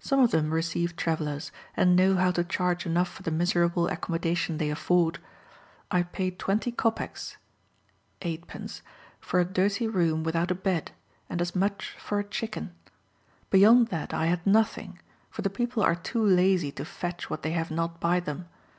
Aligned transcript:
Some 0.00 0.20
of 0.20 0.30
them 0.30 0.52
receive 0.52 0.96
travellers, 0.96 1.52
and 1.76 1.94
know 1.94 2.16
how 2.16 2.30
to 2.30 2.42
charge 2.42 2.86
enough 2.86 3.10
for 3.10 3.22
the 3.22 3.30
miserable 3.30 3.88
accommodation 3.88 4.56
they 4.56 4.70
afford. 4.70 5.18
I 5.90 6.02
paid 6.04 6.38
twenty 6.38 6.72
kopecs 6.72 7.36
(8d.) 8.22 8.80
for 9.20 9.38
a 9.38 9.44
dirty 9.44 9.86
room 9.86 10.24
without 10.24 10.50
a 10.50 10.54
bed, 10.54 10.92
and 11.28 11.42
as 11.42 11.54
much 11.54 11.94
for 11.98 12.18
a 12.18 12.24
chicken. 12.24 12.72
Beyond 13.50 13.88
that 13.88 14.14
I 14.14 14.28
had 14.28 14.46
nothing, 14.46 14.98
for 15.28 15.42
the 15.42 15.50
people 15.50 15.82
are 15.82 15.94
too 15.94 16.24
lazy 16.24 16.72
to 16.72 16.86
fetch 16.86 17.28
what 17.28 17.42
they 17.42 17.50
have 17.52 17.70
not 17.70 18.00
by 18.00 18.18
them. 18.18 18.48